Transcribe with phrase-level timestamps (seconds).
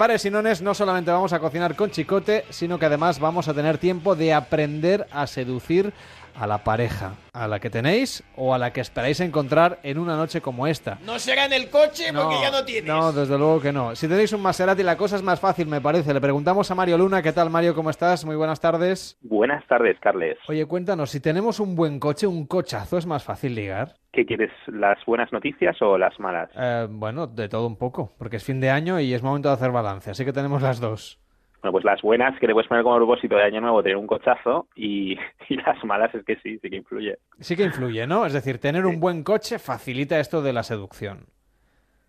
[0.00, 3.52] Pares y Nones no solamente vamos a cocinar con chicote, sino que además vamos a
[3.52, 5.92] tener tiempo de aprender a seducir
[6.34, 10.16] a la pareja, a la que tenéis o a la que esperáis encontrar en una
[10.16, 10.98] noche como esta.
[11.04, 12.86] No será en el coche porque ya no tienes.
[12.86, 13.94] No, desde luego que no.
[13.94, 16.14] Si tenéis un Maserati la cosa es más fácil, me parece.
[16.14, 17.74] Le preguntamos a Mario Luna, ¿qué tal Mario?
[17.74, 18.24] ¿Cómo estás?
[18.24, 19.18] Muy buenas tardes.
[19.20, 20.38] Buenas tardes, Carles.
[20.48, 23.96] Oye, cuéntanos, si tenemos un buen coche, un cochazo, ¿es más fácil ligar?
[24.20, 26.50] ¿Qué quieres, las buenas noticias o las malas?
[26.54, 29.54] Eh, bueno, de todo un poco, porque es fin de año y es momento de
[29.54, 31.18] hacer balance, así que tenemos las dos.
[31.62, 34.06] Bueno, pues las buenas que te puedes poner como propósito de año nuevo tener un
[34.06, 35.16] cochazo y,
[35.48, 37.16] y, las malas es que sí, sí que influye.
[37.38, 38.26] Sí que influye, ¿no?
[38.26, 41.20] Es decir, tener un buen coche facilita esto de la seducción.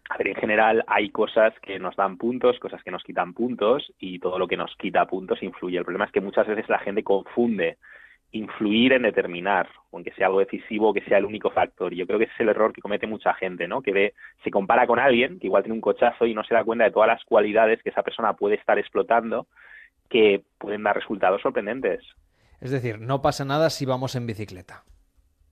[0.10, 3.90] A ver, en general hay cosas que nos dan puntos, cosas que nos quitan puntos
[4.00, 5.78] y todo lo que nos quita puntos influye.
[5.78, 7.78] El problema es que muchas veces la gente confunde
[8.32, 11.94] influir en determinar, aunque sea algo decisivo, que sea el único factor.
[11.94, 13.82] Y yo creo que ese es el error que comete mucha gente, ¿no?
[13.82, 14.14] Que ve,
[14.44, 16.92] se compara con alguien que igual tiene un cochazo y no se da cuenta de
[16.92, 19.48] todas las cualidades que esa persona puede estar explotando
[20.10, 22.04] que pueden dar resultados sorprendentes.
[22.60, 24.84] Es decir, no pasa nada si vamos en bicicleta.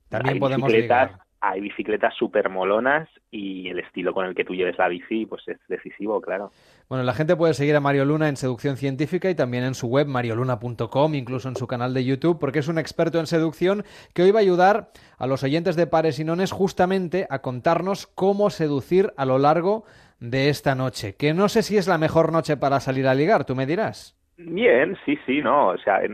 [0.09, 1.25] También hay podemos bicicletas, ligar.
[1.41, 5.47] Hay bicicletas súper molonas y el estilo con el que tú lleves la bici pues
[5.47, 6.51] es decisivo, claro.
[6.89, 9.87] Bueno, la gente puede seguir a Mario Luna en seducción científica y también en su
[9.87, 14.23] web marioluna.com, incluso en su canal de YouTube, porque es un experto en seducción que
[14.23, 18.49] hoy va a ayudar a los oyentes de Pares y Nones justamente a contarnos cómo
[18.49, 19.85] seducir a lo largo
[20.19, 21.15] de esta noche.
[21.15, 24.17] Que no sé si es la mejor noche para salir a ligar, tú me dirás.
[24.37, 26.07] Bien, sí, sí, no, o sea, de,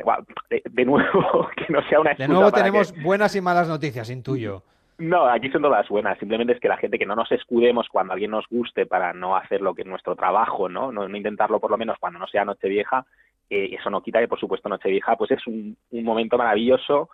[0.72, 3.02] de nuevo, que no sea una De nuevo tenemos que...
[3.02, 4.64] buenas y malas noticias, intuyo.
[4.98, 6.18] No, aquí son todas buenas.
[6.20, 9.36] Simplemente es que la gente que no nos escudemos cuando alguien nos guste para no
[9.36, 10.92] hacer lo que es nuestro trabajo, ¿no?
[10.92, 13.06] No, no intentarlo por lo menos cuando no sea Nochevieja.
[13.50, 17.10] Eh, eso no quita que, por supuesto, Nochevieja pues es un, un, momento maravilloso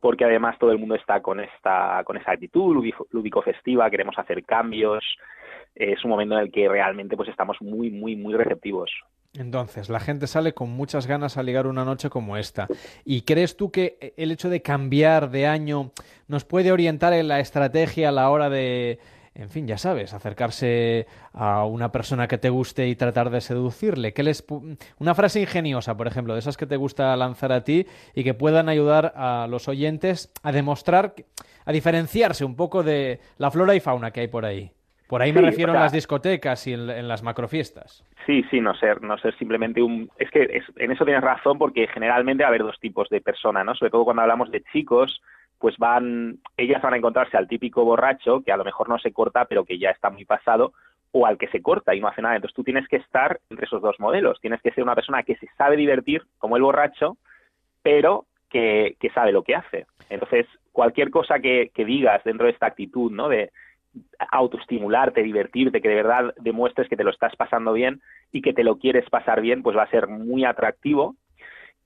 [0.00, 2.74] porque además todo el mundo está con esta con esa actitud
[3.10, 5.04] lúdico festiva, queremos hacer cambios.
[5.74, 8.90] Es un momento en el que realmente pues estamos muy, muy, muy receptivos.
[9.38, 12.68] Entonces, la gente sale con muchas ganas a ligar una noche como esta.
[13.04, 15.92] ¿Y crees tú que el hecho de cambiar de año
[16.26, 18.98] nos puede orientar en la estrategia a la hora de,
[19.34, 24.14] en fin, ya sabes, acercarse a una persona que te guste y tratar de seducirle?
[24.14, 24.44] ¿Qué les
[24.98, 28.34] una frase ingeniosa, por ejemplo, de esas que te gusta lanzar a ti y que
[28.34, 31.14] puedan ayudar a los oyentes a demostrar,
[31.64, 34.72] a diferenciarse un poco de la flora y fauna que hay por ahí?
[35.08, 38.04] Por ahí me refiero o sea- en las discotecas y en, en las macrofiestas.
[38.26, 40.10] Sí, sí, no ser, no ser simplemente un...
[40.18, 43.20] Es que es- en eso tienes razón porque generalmente va a haber dos tipos de
[43.20, 43.74] personas, ¿no?
[43.74, 45.22] Sobre todo cuando hablamos de chicos,
[45.58, 49.12] pues van, ellas van a encontrarse al típico borracho que a lo mejor no se
[49.12, 50.72] corta pero que ya está muy pasado
[51.12, 52.34] o al que se corta y no hace nada.
[52.36, 54.38] Entonces tú tienes que estar entre esos dos modelos.
[54.40, 57.16] Tienes que ser una persona que se sabe divertir como el borracho,
[57.82, 59.86] pero que, que sabe lo que hace.
[60.10, 63.28] Entonces, cualquier cosa que, que digas dentro de esta actitud, ¿no?
[63.28, 63.50] De
[64.30, 68.00] autoestimularte, divertirte, que de verdad demuestres que te lo estás pasando bien
[68.32, 71.16] y que te lo quieres pasar bien, pues va a ser muy atractivo.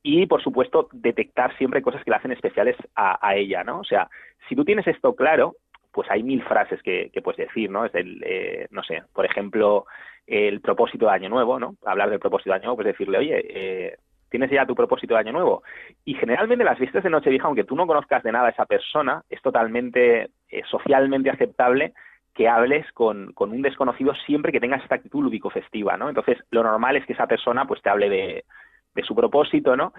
[0.03, 3.81] Y, por supuesto, detectar siempre cosas que le hacen especiales a, ella, ¿no?
[3.81, 4.09] O sea,
[4.49, 5.57] si tú tienes esto claro,
[5.93, 7.85] pues hay mil frases que, que puedes decir, ¿no?
[7.85, 9.85] Es el, eh, no sé, por ejemplo,
[10.27, 11.75] el propósito de Año Nuevo, ¿no?
[11.85, 13.97] Hablar del propósito de Año Nuevo, pues decirle, oye, eh,
[14.31, 15.63] ¿tienes ya tu propósito de Año Nuevo?
[16.05, 19.23] Y generalmente las fiestas de Nochevieja, aunque tú no conozcas de nada a esa persona,
[19.29, 21.93] es totalmente eh, socialmente aceptable
[22.35, 26.09] que hables con, con un desconocido siempre que tengas esta actitud lúdico-festiva, ¿no?
[26.09, 28.45] Entonces, lo normal es que esa persona pues te hable de,
[28.95, 29.93] de su propósito, ¿no?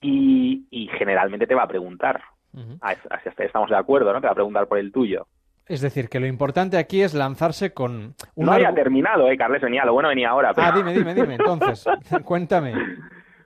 [0.00, 2.22] Y, y generalmente te va a preguntar.
[2.52, 2.78] Ujú.
[2.80, 4.20] Ah, es- Así hasta ahí estamos de acuerdo, ¿no?
[4.20, 5.26] Te va a preguntar por el tuyo.
[5.66, 9.36] Es decir, que lo importante aquí es lanzarse con un no había argu- terminado, ¿eh,
[9.36, 9.62] Carles?
[9.62, 10.52] Venía, lo bueno venía ahora.
[10.54, 11.34] pero- Ah, dime, dime, dime.
[11.36, 11.84] Entonces,
[12.24, 12.74] cuéntame.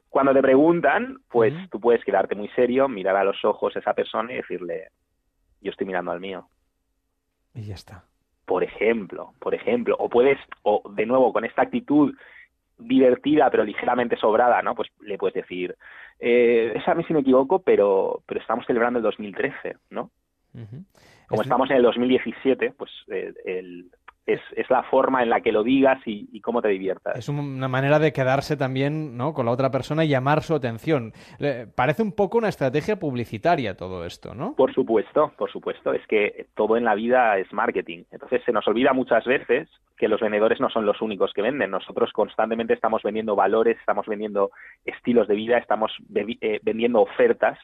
[0.09, 3.95] Cuando te preguntan, pues tú puedes quedarte muy serio, mirar a los ojos a esa
[3.95, 4.89] persona y decirle,
[5.61, 6.49] yo estoy mirando al mío.
[7.55, 8.05] Y ya está.
[8.45, 12.15] por ejemplo, por ejemplo, o puedes, o de nuevo, con esta actitud
[12.79, 14.75] divertida pero ligeramente sobrada, ¿no?
[14.75, 15.77] Pues le puedes decir,
[16.21, 20.11] eh, es a mí si me equivoco, pero, pero estamos celebrando el 2013, ¿no?
[20.55, 20.85] Ujú.
[21.27, 23.91] Como Es- estamos en el 2017, pues eh, el-
[24.29, 27.17] es, es la forma en la que lo digas y, y cómo te diviertas.
[27.17, 29.33] Es una manera de quedarse también ¿no?
[29.33, 31.13] con la otra persona y llamar su atención.
[31.39, 34.55] Le- Parece un poco una estrategia publicitaria todo esto, ¿no?
[34.55, 35.93] Por supuesto, por supuesto.
[35.93, 38.05] Es que todo en la vida es marketing.
[38.11, 41.71] Entonces se nos olvida muchas veces que los vendedores no son los únicos que venden.
[41.71, 44.51] Nosotros constantemente estamos vendiendo valores, estamos vendiendo
[44.85, 47.59] estilos de vida, estamos eh, vendiendo ofertas.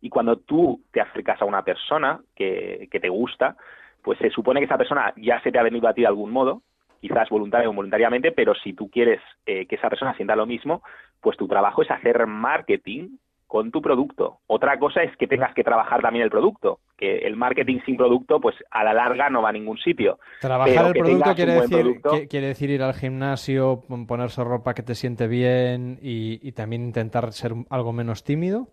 [0.00, 3.56] Y cuando tú te acercas a una persona que, que te gusta,
[4.02, 6.30] pues se supone que esa persona ya se te ha venido a ti de algún
[6.30, 6.62] modo,
[7.00, 10.82] quizás voluntario o involuntariamente, pero si tú quieres eh, que esa persona sienta lo mismo,
[11.20, 13.16] pues tu trabajo es hacer marketing
[13.52, 14.38] con tu producto.
[14.46, 18.40] Otra cosa es que tengas que trabajar también el producto, que el marketing sin producto,
[18.40, 20.18] pues a la larga no va a ningún sitio.
[20.40, 22.00] Trabajar el producto quiere decir,
[22.30, 27.52] quiere decir ir al gimnasio, ponerse ropa que te siente bien y, también intentar ser
[27.68, 28.68] algo menos tímido.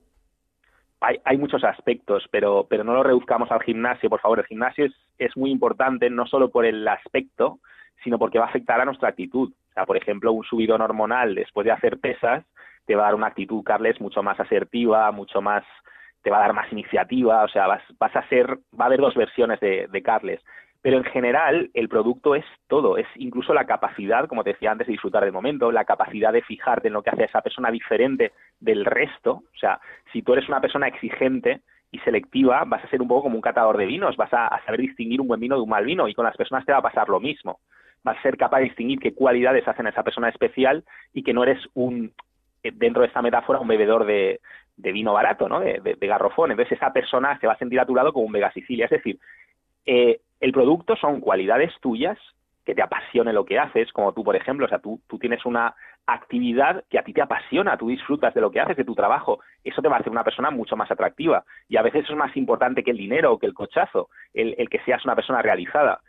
[1.02, 4.40] Hay, hay, muchos aspectos, pero, pero no lo reduzcamos al gimnasio, por favor.
[4.40, 7.60] El gimnasio es, es muy importante no solo por el aspecto,
[8.04, 9.52] sino porque va a afectar a nuestra actitud.
[9.52, 12.44] O sea, por ejemplo, un subidón hormonal después de hacer pesas
[12.90, 15.64] te va a dar una actitud, Carles, mucho más asertiva, mucho más,
[16.24, 19.00] te va a dar más iniciativa, o sea, vas, vas a ser, va a haber
[19.00, 20.42] dos versiones de, de Carles.
[20.82, 24.88] Pero en general, el producto es todo, es incluso la capacidad, como te decía antes,
[24.88, 28.32] de disfrutar del momento, la capacidad de fijarte en lo que hace esa persona diferente
[28.60, 29.44] del resto.
[29.54, 29.80] O sea,
[30.14, 31.62] si tú eres una persona exigente
[31.92, 34.80] y selectiva, vas a ser un poco como un catador de vinos, vas a, saber
[34.80, 36.84] distinguir un buen vino de un mal vino y con las personas te va a
[36.84, 37.60] pasar lo mismo.
[38.04, 41.34] Vas a ser capaz de distinguir qué cualidades hacen a esa persona especial y que
[41.34, 42.14] no eres un,
[42.64, 44.40] eh, dentro de esta metáfora, un bebedor de,
[44.78, 45.60] vino barato, ¿no?
[45.60, 46.52] De, garrofón.
[46.52, 48.86] Entonces esa persona se va a sentir a tu lado como un Vega Sicilia.
[48.86, 49.20] Es decir,
[49.86, 52.18] eh, el producto son cualidades tuyas
[52.66, 55.74] que te apasione lo que haces, como tú, por ejemplo, o sea, tú, tienes una
[56.06, 59.40] actividad que a ti te apasiona, tú disfrutas de lo que haces, de tu trabajo,
[59.64, 61.44] eso te va a hacer una persona mucho más atractiva.
[61.68, 64.80] Y a veces es más importante que el dinero o que el cochazo, el que
[64.86, 66.02] seas una persona realizada.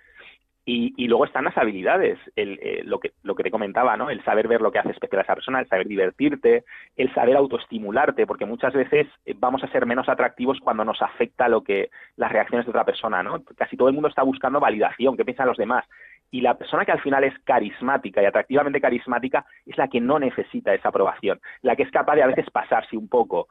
[0.65, 4.09] Y, luego están las habilidades, el, eh, lo, que, lo que te comentaba, ¿no?
[4.09, 6.65] El saber ver lo que hace especial a esa persona, el saber divertirte,
[6.97, 11.49] el saber autoestimularte, porque muchas veces eh, vamos a ser menos atractivos cuando nos afecta
[11.49, 13.43] lo que las reacciones de otra persona, ¿no?
[13.57, 15.85] Casi todo el mundo está buscando validación, qué piensan los demás.
[16.31, 20.21] Y la persona que al final es carismática y atractivamente carismática es la que no
[20.21, 23.49] necesita esa aprobación, la que es capaz de a veces pasarse un poco,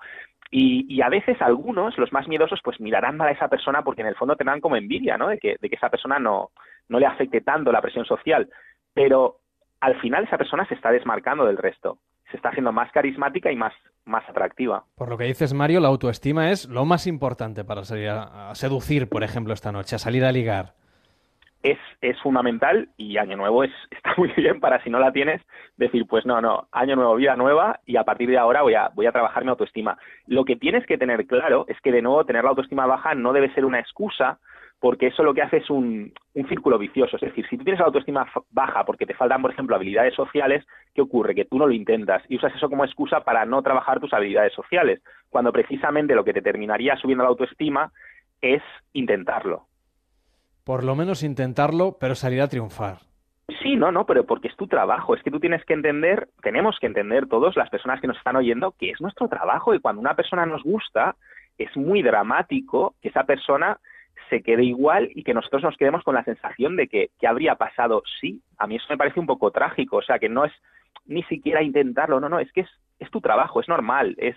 [0.51, 4.07] y, a veces algunos, los más miedosos, pues mirarán mal a esa persona porque en
[4.07, 5.27] el fondo tendrán como envidia, ¿no?
[5.27, 6.49] De que, de que esa persona no,
[6.89, 8.49] no le afecte tanto la presión social.
[8.93, 9.37] Pero
[9.79, 11.99] al final esa persona se está desmarcando del resto.
[12.29, 13.73] Se está haciendo más carismática y más,
[14.05, 14.83] más atractiva.
[14.95, 19.09] Por lo que dices, Mario, la autoestima es lo más importante para salir a seducir,
[19.09, 20.73] por ejemplo, esta noche, a salir a ligar
[21.63, 25.41] es, es fundamental y Año Nuevo es, está muy bien para si no la tienes,
[25.77, 28.89] decir, pues no, no, Año Nuevo, vida nueva y a partir de ahora voy a,
[28.93, 29.97] voy a trabajar mi autoestima.
[30.27, 33.33] Lo que tienes que tener claro es que de nuevo tener la autoestima baja no
[33.33, 34.39] debe ser una excusa
[34.79, 37.17] porque eso lo que hace es un, un círculo vicioso.
[37.17, 40.65] Es decir, si tú tienes la autoestima baja porque te faltan, por ejemplo, habilidades sociales,
[40.93, 41.35] ¿qué ocurre?
[41.35, 44.53] Que tú no lo intentas y usas eso como excusa para no trabajar tus habilidades
[44.53, 47.91] sociales, cuando precisamente lo que te terminaría subiendo la autoestima
[48.41, 48.61] es
[48.93, 49.69] intentarlo
[50.69, 52.97] por lo menos intentarlo, pero salir a triunfar.
[53.63, 55.15] Sí, no, no, pero porque es tu trabajo.
[55.15, 58.35] Es que tú tienes que entender, tenemos que entender todos, las personas que nos están
[58.35, 61.15] oyendo, que es nuestro trabajo y cuando una persona nos gusta,
[61.57, 63.79] es muy dramático que esa persona
[64.29, 67.55] se quede igual y que nosotros nos quedemos con la sensación de que, ¿qué habría
[67.55, 68.41] pasado sí.
[68.57, 70.53] A mí eso me parece un poco trágico, o sea, que no es
[71.05, 72.69] ni siquiera intentarlo, no, no, es que es,
[72.99, 74.35] es tu trabajo, es normal, es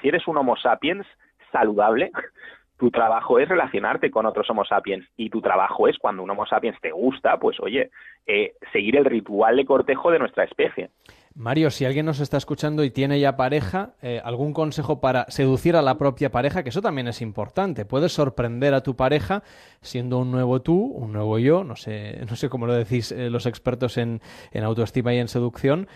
[0.00, 1.06] si eres un Homo sapiens
[1.50, 2.10] saludable,
[2.78, 6.46] tu trabajo es relacionarte con otros Homo sapiens y tu trabajo es cuando un Homo
[6.46, 7.90] sapiens te gusta, pues oye,
[8.26, 10.90] eh, seguir el ritual de cortejo de nuestra especie.
[11.34, 15.76] Mario, si alguien nos está escuchando y tiene ya pareja, eh, ¿algún consejo para seducir
[15.76, 16.62] a la propia pareja?
[16.62, 17.86] Que eso también es importante.
[17.86, 19.42] Puedes sorprender a tu pareja
[19.80, 23.30] siendo un nuevo tú, un nuevo yo, no sé, no sé cómo lo decís eh,
[23.30, 24.20] los expertos en,
[24.52, 25.88] en autoestima y en seducción,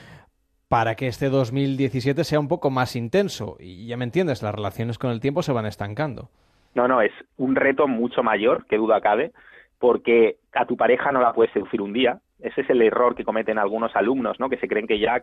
[0.68, 3.56] para que este 2017 sea un poco más intenso.
[3.60, 6.30] Y ya me entiendes, las relaciones con el tiempo se van estancando.
[6.74, 9.32] No, no, es un reto mucho mayor, que duda cabe,
[9.78, 12.20] porque a tu pareja no la puedes seducir un día.
[12.38, 14.48] Ese es el error que cometen algunos alumnos, ¿no?
[14.48, 15.22] Que se creen que ya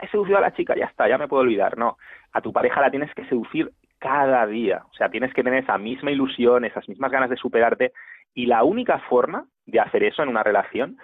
[0.00, 1.76] he seducido a la chica, ya está, ya me puedo olvidar.
[1.76, 1.98] No,
[2.32, 4.82] a tu pareja la tienes que seducir cada día.
[4.90, 7.92] O sea, tienes que tener esa misma ilusión, esas mismas ganas de superarte.
[8.34, 10.96] Y la única forma de hacer eso en una relación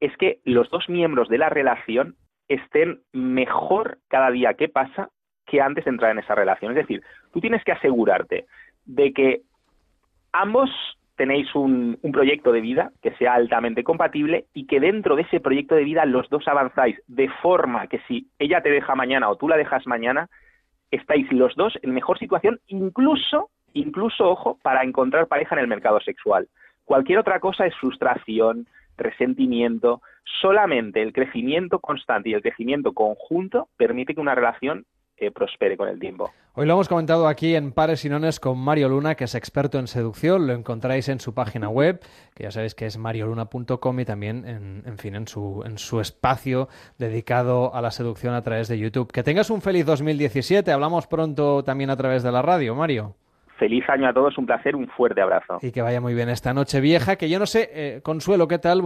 [0.00, 2.16] es que los dos miembros de la relación
[2.48, 5.10] estén mejor cada día que pasa
[5.46, 6.72] que antes de entrar en esa relación.
[6.72, 8.46] Es decir, tú tienes que asegurarte
[8.84, 9.42] de que
[10.32, 10.70] ambos
[11.16, 15.74] tenéis un, proyecto de vida que sea altamente compatible y que dentro de ese proyecto
[15.74, 19.48] de vida los dos avanzáis de forma que si ella te deja mañana o tú
[19.48, 20.28] la dejas mañana,
[20.90, 26.00] estáis los dos en mejor situación, incluso, incluso, ojo, para encontrar pareja en el mercado
[26.00, 26.48] sexual.
[26.84, 28.66] Cualquier otra cosa es frustración,
[28.96, 30.02] resentimiento.
[30.40, 34.84] Solamente el crecimiento constante y el crecimiento conjunto permite que una relación
[35.34, 36.30] prospere con el tiempo.
[36.54, 39.78] Hoy lo hemos comentado aquí en Pares y Nones con Mario Luna, que es experto
[39.78, 40.46] en seducción.
[40.46, 42.00] Lo encontráis en su página web,
[42.34, 46.00] que ya sabéis que es marioluna.com y también, en, en fin, en su, en su
[46.00, 49.10] espacio dedicado a la seducción a través de YouTube.
[49.10, 50.70] Que tengas un feliz 2017.
[50.70, 53.16] Hablamos pronto también a través de la radio, Mario.
[53.62, 55.58] Feliz año a todos, un placer, un fuerte abrazo.
[55.62, 58.58] Y que vaya muy bien esta noche vieja, que yo no sé, eh, Consuelo, ¿qué
[58.58, 58.82] tal?